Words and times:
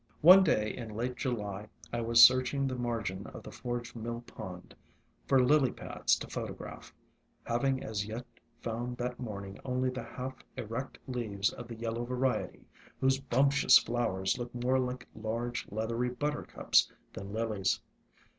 One 0.21 0.43
day 0.43 0.75
in 0.75 0.95
late 0.95 1.15
July 1.15 1.67
I 1.93 2.01
was 2.01 2.23
searching 2.23 2.65
the 2.65 2.73
margin 2.75 3.27
of 3.27 3.43
the 3.43 3.51
forge 3.51 3.93
mill 3.93 4.21
pond 4.21 4.73
for 5.27 5.45
Lily 5.45 5.69
pads 5.71 6.15
to 6.15 6.27
photograph, 6.27 6.91
having 7.43 7.83
as 7.83 8.03
yet 8.07 8.25
found 8.61 8.97
that 8.97 9.19
morning 9.19 9.59
only 9.63 9.91
the 9.91 10.01
half 10.01 10.37
erect 10.57 10.97
leaves 11.05 11.53
of 11.53 11.67
the 11.67 11.75
yellow 11.75 12.03
variety, 12.03 12.65
whose 12.99 13.19
bumptious 13.19 13.77
flowers 13.77 14.39
look 14.39 14.51
more 14.55 14.79
like 14.79 15.07
large, 15.13 15.67
leathery 15.71 16.09
Buttercups 16.09 16.91
than 17.13 17.31
Lilies. 17.31 17.79